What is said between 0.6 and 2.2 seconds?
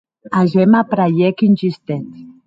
m’apraièc un justet.